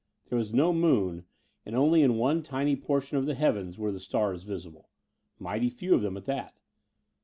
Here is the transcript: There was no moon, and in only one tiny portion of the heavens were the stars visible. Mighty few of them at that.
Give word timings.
There 0.29 0.37
was 0.39 0.51
no 0.51 0.73
moon, 0.73 1.25
and 1.63 1.75
in 1.75 1.79
only 1.79 2.07
one 2.07 2.41
tiny 2.41 2.75
portion 2.75 3.17
of 3.17 3.27
the 3.27 3.35
heavens 3.35 3.77
were 3.77 3.91
the 3.91 3.99
stars 3.99 4.41
visible. 4.43 4.89
Mighty 5.37 5.69
few 5.69 5.93
of 5.93 6.01
them 6.01 6.17
at 6.17 6.25
that. 6.25 6.57